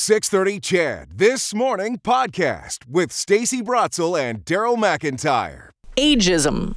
[0.00, 5.72] 630 CHED This Morning podcast with Stacey Brotzel and Daryl McIntyre.
[5.94, 6.74] Ageism.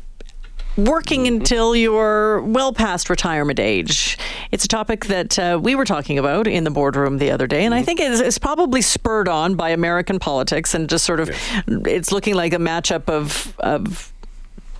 [0.75, 4.17] Working until you're well past retirement age.
[4.51, 7.63] It's a topic that uh, we were talking about in the boardroom the other day,
[7.63, 11.29] and I think it's, it's probably spurred on by American politics and just sort of
[11.67, 14.12] it's looking like a matchup of of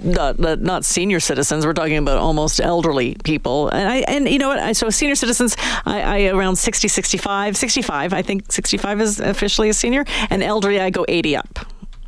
[0.03, 1.65] not, not, not senior citizens.
[1.65, 3.69] We're talking about almost elderly people.
[3.69, 4.59] And I and you know what?
[4.59, 5.55] I, so senior citizens,
[5.85, 8.13] I, I around 60, 65, 65.
[8.13, 11.59] I think 65 is officially a senior, and elderly, I go 80 up.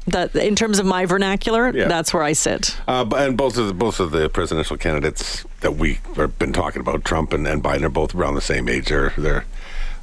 [0.08, 1.88] That in terms of my vernacular, Yeah.
[1.88, 2.78] that's where I sit.
[2.88, 6.80] Uh, and both of the, both of the presidential candidates that we have been talking
[6.80, 8.90] about, Trump and, and Biden, are both around the same age.
[8.90, 9.46] They're they're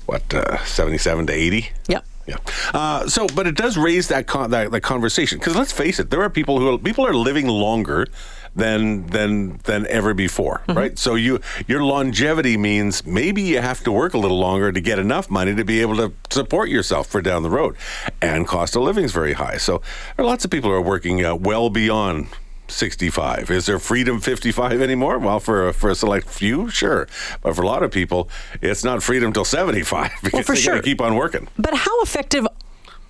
[0.07, 1.71] what uh, seventy-seven to eighty.
[1.87, 2.05] Yep.
[2.27, 2.37] Yeah.
[2.73, 6.11] Uh, so, but it does raise that con- that, that conversation because let's face it,
[6.11, 8.07] there are people who are, people are living longer
[8.55, 10.99] than than than ever before, right?
[10.99, 14.99] So you your longevity means maybe you have to work a little longer to get
[14.99, 17.77] enough money to be able to support yourself for down the road,
[18.21, 19.57] and cost of living is very high.
[19.57, 19.80] So
[20.16, 22.29] there are lots of people who are working uh, well beyond
[22.73, 23.51] 65.
[23.51, 25.18] Is there freedom 55 anymore?
[25.18, 27.06] Well, for a, for a select few, sure.
[27.42, 28.28] But for a lot of people,
[28.60, 30.82] it's not freedom till 75 because for they sure.
[30.82, 31.48] keep on working.
[31.59, 32.46] But how effective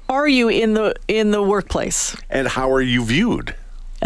[0.09, 2.17] are you in the in the workplace?
[2.29, 3.55] And how are you viewed?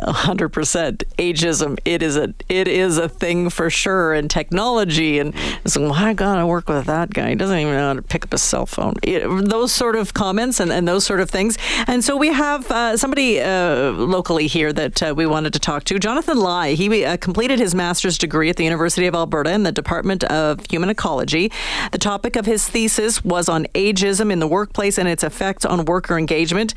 [0.05, 1.79] Hundred percent ageism.
[1.85, 4.15] It is a it is a thing for sure.
[4.15, 7.31] And technology and so well, I gotta work with that guy.
[7.31, 8.95] He doesn't even know how to pick up a cell phone.
[9.03, 11.59] It- those sort of comments and, and those sort of things.
[11.87, 15.85] And so we have uh, somebody uh, locally here that uh, we wanted to talk
[15.85, 15.99] to.
[15.99, 16.73] Jonathan Lai.
[16.75, 20.65] He uh, completed his master's degree at the University of Alberta in the Department of
[20.71, 21.51] Human Ecology.
[21.93, 25.85] The topic of his thesis was on ageism in the workplace and its effects on
[25.85, 26.75] worker engagement.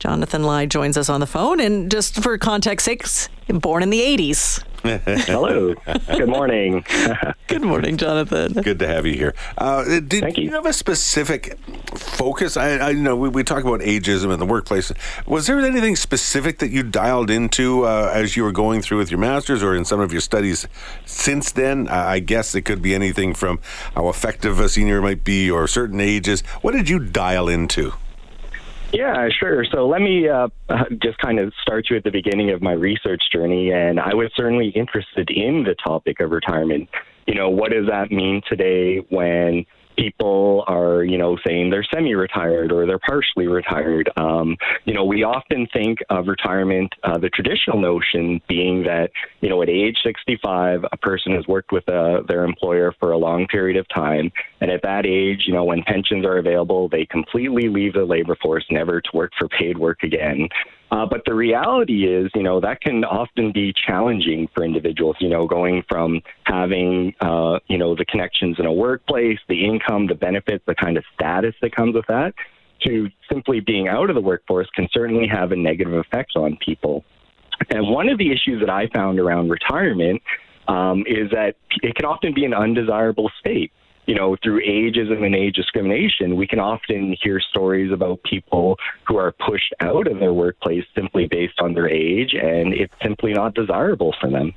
[0.00, 4.00] Jonathan Lai joins us on the phone, and just for context sakes, born in the
[4.00, 4.64] 80s.
[5.26, 5.74] Hello.
[6.16, 6.86] Good morning.
[7.48, 8.54] Good morning, Jonathan.
[8.54, 9.34] Good to have you here.
[9.58, 10.44] Uh, did Thank you.
[10.44, 11.58] you have a specific
[11.94, 12.56] focus?
[12.56, 14.90] I, I know we, we talk about ageism in the workplace.
[15.26, 19.10] Was there anything specific that you dialed into uh, as you were going through with
[19.10, 20.66] your master's or in some of your studies
[21.04, 21.88] since then?
[21.88, 23.60] Uh, I guess it could be anything from
[23.94, 26.40] how effective a senior might be or certain ages.
[26.62, 27.92] What did you dial into?
[28.92, 29.64] Yeah, sure.
[29.64, 30.48] So let me uh,
[31.02, 33.72] just kind of start you at the beginning of my research journey.
[33.72, 36.88] And I was certainly interested in the topic of retirement.
[37.26, 39.66] You know, what does that mean today when
[40.00, 44.10] people are, you know, saying they're semi retired or they're partially retired?
[44.16, 49.10] Um, you know, we often think of retirement, uh, the traditional notion being that,
[49.40, 53.18] you know, at age 65, a person has worked with uh, their employer for a
[53.18, 54.32] long period of time.
[54.60, 58.36] And at that age, you know, when pensions are available, they completely leave the labor
[58.40, 60.48] force, never to work for paid work again.
[60.90, 65.28] Uh, but the reality is, you know, that can often be challenging for individuals, you
[65.28, 70.14] know, going from having, uh, you know, the connections in a workplace, the income, the
[70.14, 72.34] benefits, the kind of status that comes with that,
[72.82, 77.04] to simply being out of the workforce can certainly have a negative effect on people.
[77.68, 80.22] And one of the issues that I found around retirement
[80.66, 83.70] um, is that it can often be an undesirable state.
[84.06, 89.16] You know, through ageism and age discrimination, we can often hear stories about people who
[89.18, 93.54] are pushed out of their workplace simply based on their age, and it's simply not
[93.54, 94.54] desirable for them.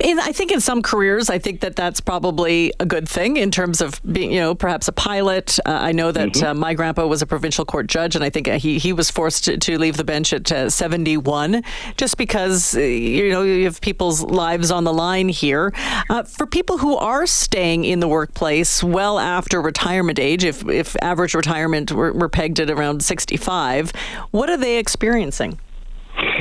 [0.00, 3.50] In, I think in some careers, I think that that's probably a good thing in
[3.50, 5.58] terms of being, you know, perhaps a pilot.
[5.64, 8.48] Uh, I know that uh, my grandpa was a provincial court judge, and I think
[8.48, 11.62] uh, he he was forced to, to leave the bench at uh, 71
[11.96, 15.72] just because, uh, you know, you have people's lives on the line here.
[16.10, 20.96] Uh, for people who are staying in the workplace well after retirement age, if, if
[21.02, 23.92] average retirement were, were pegged at around 65,
[24.32, 25.58] what are they experiencing?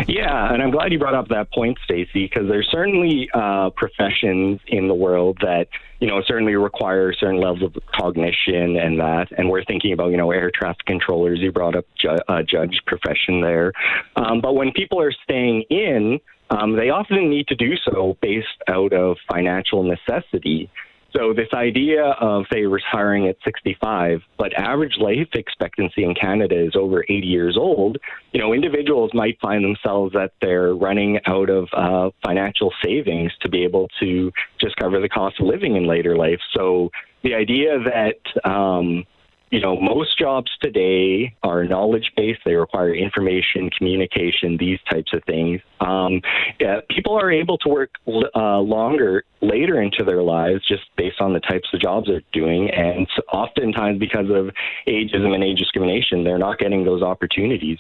[0.08, 4.60] Yeah, and I'm glad you brought up that point, Stacey, because there's certainly uh, professions
[4.68, 5.68] in the world that
[6.00, 9.28] you know certainly require certain levels of cognition and that.
[9.38, 11.40] And we're thinking about you know air traffic controllers.
[11.40, 13.72] You brought up ju- uh, judge profession there,
[14.16, 16.20] um, but when people are staying in,
[16.50, 20.70] um, they often need to do so based out of financial necessity.
[21.16, 26.76] So this idea of say retiring at 65, but average life expectancy in Canada is
[26.76, 28.00] over 80 years old.
[28.32, 33.50] You know, individuals might find themselves that they're running out of uh, financial savings to
[33.50, 36.40] be able to just cover the cost of living in later life.
[36.58, 36.90] So
[37.22, 39.06] the idea that um,
[39.54, 42.40] you know, most jobs today are knowledge based.
[42.44, 45.62] They require information, communication, these types of things.
[45.80, 46.22] Um,
[46.60, 47.92] yeah, people are able to work
[48.36, 52.72] uh, longer later into their lives just based on the types of jobs they're doing.
[52.72, 54.50] And so oftentimes, because of
[54.88, 57.78] ageism and age discrimination, they're not getting those opportunities.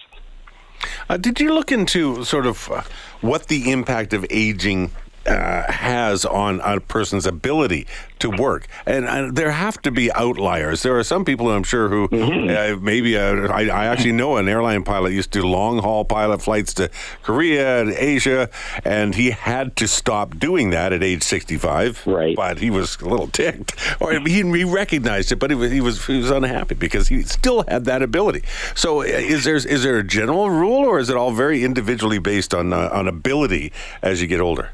[1.09, 2.83] Uh, did you look into sort of uh,
[3.21, 4.91] what the impact of aging
[5.25, 7.87] uh, has on a person's ability
[8.19, 8.67] to work.
[8.85, 10.83] And, and, there have to be outliers.
[10.83, 12.75] There are some people I'm sure who mm-hmm.
[12.75, 16.05] uh, maybe uh, I, I, actually know an airline pilot used to do long haul
[16.05, 16.89] pilot flights to
[17.23, 18.49] Korea and Asia,
[18.85, 22.05] and he had to stop doing that at age 65.
[22.05, 22.35] Right.
[22.35, 25.81] But he was a little ticked, or he, he recognized it, but he was, he
[25.81, 28.43] was he was unhappy because he still had that ability.
[28.75, 32.19] So uh, is there is there a general rule, or is it all very individually
[32.19, 33.71] based on uh, on ability
[34.01, 34.71] as you get older?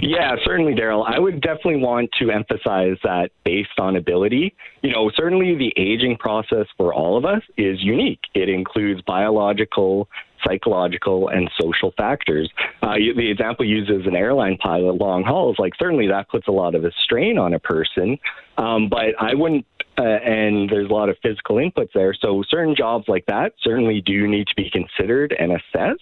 [0.00, 1.04] Yeah, certainly, Daryl.
[1.06, 6.16] I would definitely want to emphasize that based on ability, you know, certainly the aging
[6.16, 8.20] process for all of us is unique.
[8.34, 10.08] It includes biological,
[10.46, 12.50] psychological, and social factors.
[12.82, 16.52] Uh, the example used as an airline pilot long hauls, like certainly that puts a
[16.52, 18.18] lot of a strain on a person.
[18.58, 19.66] Um, but I wouldn't
[19.98, 22.14] uh, and there's a lot of physical inputs there.
[22.14, 26.00] So certain jobs like that certainly do need to be considered and assessed.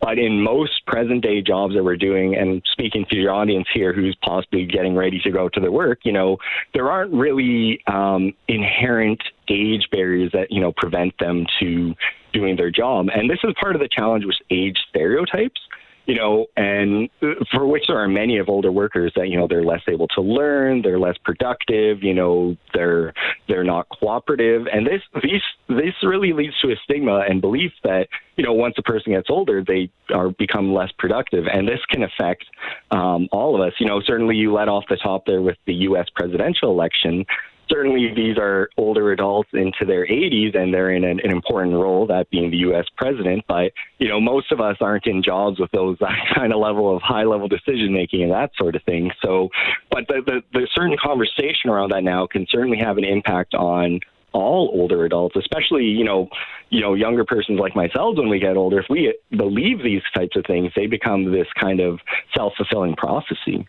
[0.00, 3.92] But in most present day jobs that we're doing, and speaking to your audience here
[3.92, 6.36] who's possibly getting ready to go to their work, you know,
[6.74, 11.94] there aren't really um, inherent age barriers that, you know, prevent them to
[12.32, 13.06] doing their job.
[13.14, 15.60] And this is part of the challenge with age stereotypes
[16.06, 17.10] you know, and
[17.50, 20.20] for which there are many of older workers that you know they're less able to
[20.20, 23.12] learn, they're less productive, you know, they're
[23.48, 28.08] they're not cooperative, and this these this really leads to a stigma and belief that
[28.36, 32.04] you know once a person gets older they are become less productive, and this can
[32.04, 32.44] affect
[32.92, 33.74] um, all of us.
[33.78, 36.06] You know, certainly you let off the top there with the U.S.
[36.14, 37.26] presidential election
[37.68, 42.06] certainly these are older adults into their 80s and they're in an, an, important role,
[42.06, 42.86] that being the U.S.
[42.96, 43.44] president.
[43.48, 46.94] But, you know, most of us aren't in jobs with those that kind of level
[46.94, 49.10] of high level decision making and that sort of thing.
[49.22, 49.48] So,
[49.90, 54.00] but the, the, the certain conversation around that now can certainly have an impact on
[54.36, 56.28] all older adults, especially you know,
[56.70, 58.16] you know, younger persons like myself.
[58.16, 61.80] When we get older, if we believe these types of things, they become this kind
[61.80, 62.00] of
[62.34, 63.66] self fulfilling prophecy.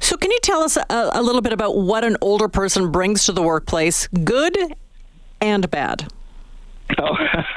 [0.00, 3.24] So, can you tell us a, a little bit about what an older person brings
[3.26, 4.56] to the workplace, good
[5.40, 6.08] and bad?
[6.98, 7.16] Oh,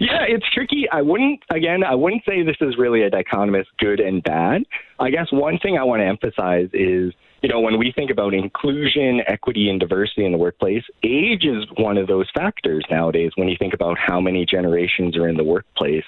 [0.00, 0.86] yeah, it's tricky.
[0.90, 4.62] I wouldn't, again, I wouldn't say this is really a dichotomous good and bad.
[4.98, 8.34] I guess one thing I want to emphasize is, you know, when we think about
[8.34, 13.48] inclusion, equity, and diversity in the workplace, age is one of those factors nowadays when
[13.48, 16.04] you think about how many generations are in the workplace.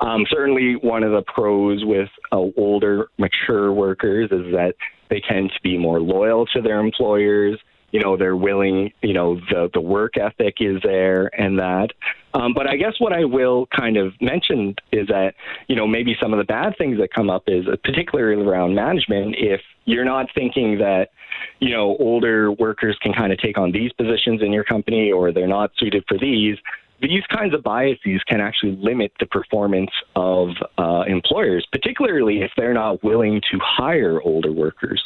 [0.00, 4.74] Um, certainly, one of the pros with uh, older, mature workers is that
[5.10, 7.58] they tend to be more loyal to their employers.
[7.96, 8.92] You know, they're willing.
[9.00, 11.92] You know, the the work ethic is there, and that.
[12.34, 15.32] Um, but I guess what I will kind of mention is that
[15.66, 18.74] you know maybe some of the bad things that come up is uh, particularly around
[18.74, 19.36] management.
[19.38, 21.08] If you're not thinking that
[21.58, 25.32] you know older workers can kind of take on these positions in your company, or
[25.32, 26.58] they're not suited for these,
[27.00, 32.74] these kinds of biases can actually limit the performance of uh, employers, particularly if they're
[32.74, 35.02] not willing to hire older workers.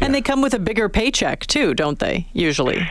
[0.00, 2.28] And they come with a bigger paycheck too, don't they?
[2.32, 2.88] Usually.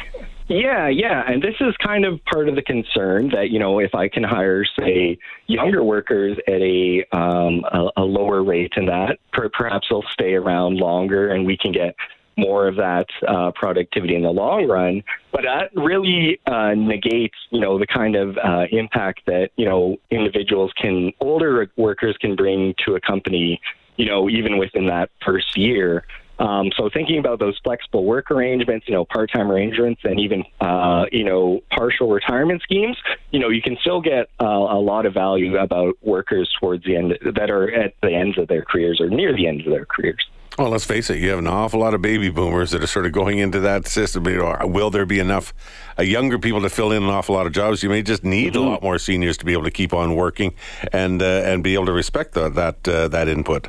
[0.47, 3.95] Yeah, yeah, and this is kind of part of the concern that you know if
[3.95, 5.17] I can hire, say,
[5.47, 10.35] younger workers at a um, a, a lower rate than that, per- perhaps they'll stay
[10.35, 11.95] around longer, and we can get
[12.37, 15.01] more of that uh, productivity in the long run.
[15.31, 19.97] But that really uh, negates, you know, the kind of uh, impact that you know
[20.11, 23.59] individuals can, older workers can bring to a company,
[23.97, 26.05] you know, even within that first year.
[26.39, 31.05] Um, so thinking about those flexible work arrangements, you know, part-time arrangements, and even uh,
[31.11, 32.97] you know partial retirement schemes,
[33.31, 36.95] you know, you can still get uh, a lot of value about workers towards the
[36.95, 39.85] end that are at the ends of their careers or near the ends of their
[39.85, 40.25] careers.
[40.57, 43.05] Well, let's face it, you have an awful lot of baby boomers that are sort
[43.05, 44.23] of going into that system.
[44.23, 45.53] Will there be enough
[45.99, 47.83] uh, younger people to fill in an awful lot of jobs?
[47.83, 48.63] You may just need mm-hmm.
[48.63, 50.55] a lot more seniors to be able to keep on working
[50.93, 53.67] and uh, and be able to respect the, that uh, that input.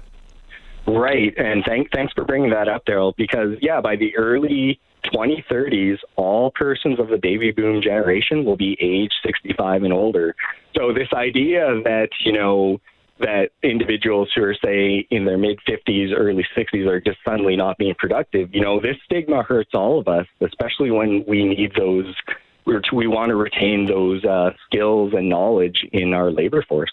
[0.86, 3.14] Right, and thank, thanks for bringing that up, Daryl.
[3.16, 4.80] Because yeah, by the early
[5.12, 10.34] 2030s, all persons of the baby boom generation will be age 65 and older.
[10.76, 12.80] So this idea that you know
[13.18, 17.78] that individuals who are, say, in their mid 50s, early 60s are just suddenly not
[17.78, 18.54] being productive.
[18.54, 22.14] You know, this stigma hurts all of us, especially when we need those,
[22.92, 26.92] we want to retain those uh, skills and knowledge in our labor force.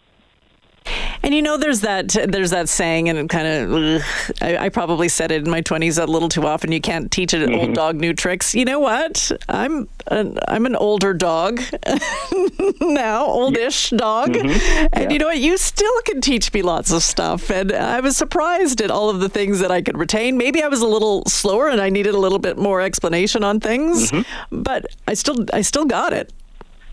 [1.23, 4.03] And you know, there's that there's that saying, and kind of,
[4.41, 6.73] I, I, probably said it in my 20s a little too often.
[6.73, 7.55] You can't teach an mm-hmm.
[7.55, 8.53] old dog new tricks.
[8.53, 9.31] You know what?
[9.47, 11.61] I'm an, I'm an older dog
[12.81, 14.87] now, oldish dog, mm-hmm.
[14.91, 15.09] and yeah.
[15.09, 15.39] you know what?
[15.39, 17.49] You still can teach me lots of stuff.
[17.49, 20.37] And I was surprised at all of the things that I could retain.
[20.37, 23.61] Maybe I was a little slower and I needed a little bit more explanation on
[23.61, 24.61] things, mm-hmm.
[24.61, 26.33] but I still I still got it.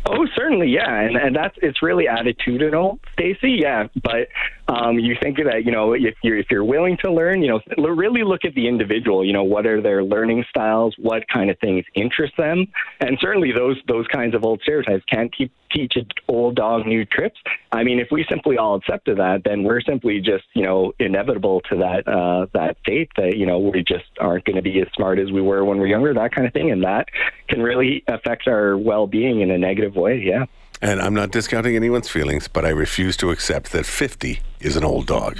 [0.06, 3.58] Oh, certainly, yeah, and and that's it's really attitudinal Stacey.
[3.60, 4.28] Yeah, but
[4.68, 7.86] um, you think that you know if you're if you're willing to learn, you know,
[7.90, 9.24] really look at the individual.
[9.24, 10.94] You know, what are their learning styles?
[10.98, 12.66] What kind of things interest them?
[13.00, 17.04] And certainly those those kinds of old stereotypes can't keep teach an old dog new
[17.04, 17.38] tricks.
[17.72, 21.60] I mean, if we simply all accepted that, then we're simply just you know inevitable
[21.70, 24.88] to that uh, that fate that you know we just aren't going to be as
[24.94, 27.08] smart as we were when we we're younger, that kind of thing, and that
[27.48, 30.22] can really affect our well being in a negative way.
[30.24, 30.46] Yeah.
[30.82, 34.84] And I'm not discounting anyone's feelings, but I refuse to accept that 50 is an
[34.84, 35.38] old dog.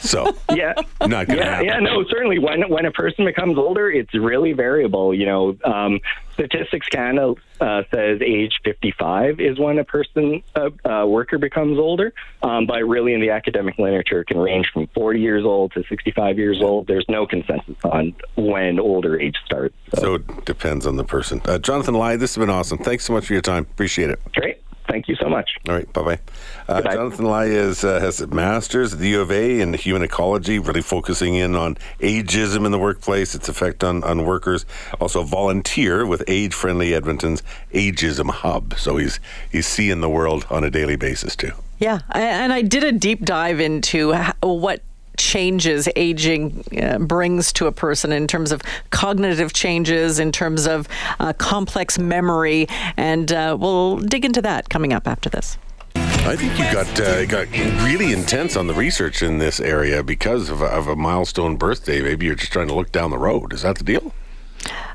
[0.00, 1.66] So yeah, not gonna yeah, happen.
[1.66, 1.78] yeah.
[1.80, 2.38] No, certainly.
[2.38, 5.12] When when a person becomes older, it's really variable.
[5.14, 6.00] You know, um,
[6.38, 11.78] Statistics Canada uh, says age 55 is when a person, a uh, uh, worker, becomes
[11.78, 12.12] older.
[12.42, 15.82] Um, but really, in the academic literature, it can range from 40 years old to
[15.88, 16.86] 65 years old.
[16.86, 19.74] There's no consensus on when older age starts.
[19.94, 21.42] So, so it depends on the person.
[21.44, 22.78] Uh, Jonathan Lai, this has been awesome.
[22.78, 23.64] Thanks so much for your time.
[23.64, 24.20] Appreciate it.
[24.34, 24.62] Great.
[24.88, 25.50] Thank you so much.
[25.68, 26.18] All right, bye bye.
[26.66, 30.02] Uh, Jonathan Lai is, uh, has a master's at the U of A in human
[30.02, 34.64] ecology, really focusing in on ageism in the workplace, its effect on, on workers.
[35.00, 37.42] Also, a volunteer with Age Friendly Edmonton's
[37.72, 38.74] Ageism Hub.
[38.78, 41.52] So he's he's seeing the world on a daily basis too.
[41.78, 44.82] Yeah, and I did a deep dive into what
[45.18, 50.88] changes aging uh, brings to a person in terms of cognitive changes, in terms of
[51.20, 55.58] uh, complex memory, and uh, we'll dig into that coming up after this.
[55.94, 57.50] I think you got uh, got
[57.84, 62.02] really intense on the research in this area because of a, of a milestone birthday.
[62.02, 63.52] Maybe you're just trying to look down the road.
[63.52, 64.12] Is that the deal?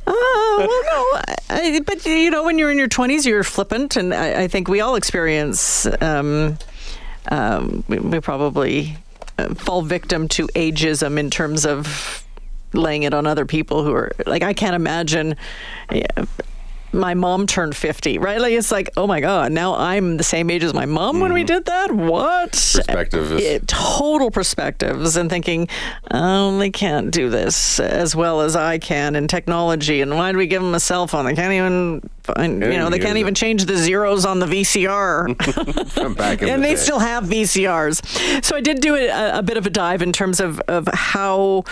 [0.05, 0.13] Uh,
[0.57, 4.43] well, no, I, but you know, when you're in your 20s, you're flippant, and I,
[4.43, 5.87] I think we all experience.
[6.01, 6.57] Um,
[7.31, 8.97] um, we, we, probably
[9.55, 12.25] fall victim to ageism in terms of
[12.73, 15.35] laying it on other people who are like I can't imagine.
[16.93, 18.39] My mom turned 50, right?
[18.39, 21.33] Like it's like, oh my God, now I'm the same age as my mom when
[21.33, 21.47] we mm-hmm.
[21.47, 21.91] did that?
[21.91, 22.51] What?
[22.51, 23.31] Perspective.
[23.33, 25.67] It, total perspectives and thinking,
[26.11, 30.01] oh, they can't do this as well as I can in technology.
[30.01, 31.25] And why do we give them a cell phone?
[31.25, 35.35] They can't even find, you know, they can't even change the zeros on the VCR.
[36.17, 36.75] back and the they day.
[36.75, 38.43] still have VCRs.
[38.43, 41.63] So I did do a, a bit of a dive in terms of, of how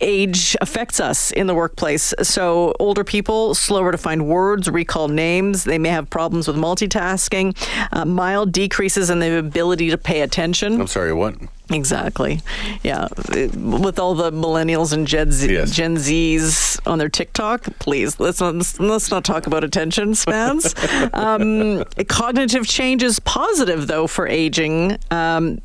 [0.00, 2.12] age affects us in the workplace.
[2.22, 5.64] So, older people, slower to find words, recall names.
[5.64, 7.56] They may have problems with multitasking,
[7.92, 10.80] uh, mild decreases in the ability to pay attention.
[10.80, 11.36] I'm sorry, what?
[11.70, 12.40] Exactly.
[12.84, 13.08] Yeah.
[13.54, 15.72] With all the millennials and Gen, Z, yes.
[15.72, 20.74] Gen Zs on their TikTok, please let's not let's not talk about attention spans.
[21.12, 24.96] um, cognitive change is positive though for aging.
[25.10, 25.60] Um,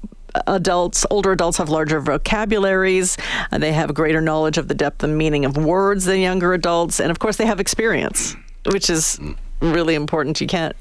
[0.47, 3.17] adults, older adults have larger vocabularies.
[3.51, 6.99] Uh, they have greater knowledge of the depth and meaning of words than younger adults.
[6.99, 8.35] And of course, they have experience,
[8.65, 9.19] which is
[9.61, 10.39] really important.
[10.41, 10.75] You can't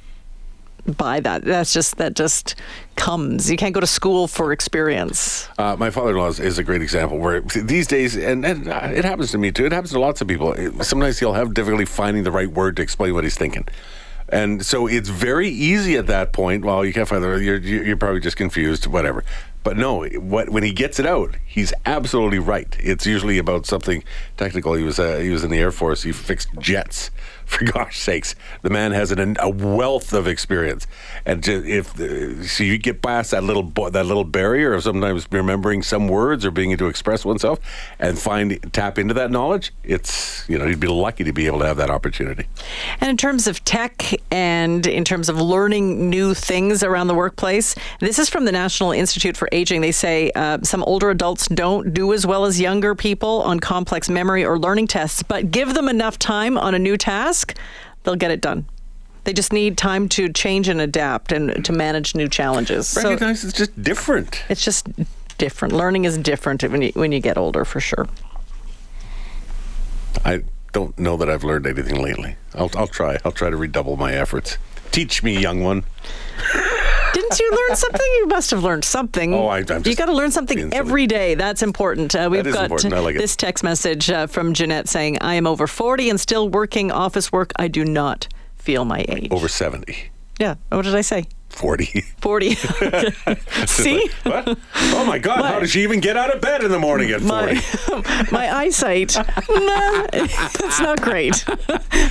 [0.87, 1.45] buy that.
[1.45, 2.55] That's just, that just
[2.97, 3.51] comes.
[3.51, 5.49] You can't go to school for experience.
[5.59, 9.31] Uh, my father-in-law is, is, a great example where these days, and, and, it happens
[9.33, 9.67] to me too.
[9.67, 10.55] It happens to lots of people.
[10.83, 13.67] Sometimes he'll have difficulty finding the right word to explain what he's thinking.
[14.33, 16.65] And so it's very easy at that point.
[16.65, 17.31] Well, you can't find the.
[17.37, 19.25] You're you're probably just confused, whatever.
[19.63, 22.75] But no, what when he gets it out, he's absolutely right.
[22.81, 24.03] It's usually about something
[24.37, 24.75] technical.
[24.75, 26.03] He was uh, he was in the Air Force.
[26.03, 27.11] He fixed jets.
[27.51, 30.87] For gosh sakes, the man has an, a wealth of experience,
[31.27, 35.27] and to, if the, so, you get past that little that little barrier of sometimes
[35.33, 37.59] remembering some words or being able to express oneself,
[37.99, 39.73] and find tap into that knowledge.
[39.83, 42.47] It's you know you'd be lucky to be able to have that opportunity.
[43.01, 47.75] And in terms of tech and in terms of learning new things around the workplace,
[47.99, 51.93] this is from the National Institute for aging, they say uh, some older adults don't
[51.95, 55.89] do as well as younger people on complex memory or learning tests, but give them
[55.89, 57.57] enough time on a new task,
[58.03, 58.65] they'll get it done.
[59.25, 62.97] They just need time to change and adapt and to manage new challenges.
[62.97, 64.43] Recognize so it's just different.
[64.49, 64.89] It's just
[65.37, 65.75] different.
[65.75, 68.09] Learning is different when you when you get older, for sure.
[70.25, 70.43] I
[70.73, 72.37] don't know that I've learned anything lately.
[72.55, 73.19] I'll, I'll try.
[73.25, 74.59] I'll try to redouble my efforts.
[74.91, 75.85] Teach me, young one.
[77.13, 78.07] Didn't you learn something?
[78.19, 79.35] You must have learned something.
[79.35, 81.35] Oh, I, am You got to learn something every day.
[81.35, 82.15] That's important.
[82.15, 86.11] Uh, we've got like this text message uh, from Jeanette saying, "I am over 40
[86.11, 87.53] and still working office work.
[87.57, 90.11] I do not feel my age." Over 70.
[90.39, 90.55] Yeah.
[90.71, 91.27] What did I say?
[91.51, 92.01] 40.
[92.19, 92.55] 40.
[93.67, 94.11] See?
[94.25, 94.59] Like, what?
[94.75, 97.11] Oh my God, my, how does she even get out of bed in the morning
[97.11, 97.55] at 40?
[97.55, 101.45] My, my eyesight, nah, it's not great.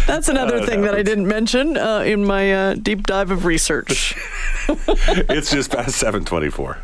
[0.05, 3.46] That's another uh, thing that I didn't mention uh, in my uh, deep dive of
[3.46, 4.15] research.
[4.67, 6.77] it's just past 724.